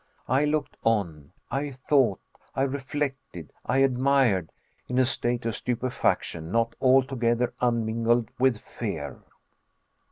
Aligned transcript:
I 0.27 0.45
looked 0.45 0.77
on, 0.83 1.31
I 1.51 1.69
thought, 1.69 2.19
I 2.55 2.63
reflected, 2.63 3.53
I 3.67 3.77
admired, 3.85 4.51
in 4.87 4.97
a 4.97 5.05
state 5.05 5.45
of 5.45 5.55
stupefaction 5.55 6.51
not 6.51 6.73
altogether 6.81 7.53
unmingled 7.61 8.29
with 8.39 8.57
fear! 8.57 9.19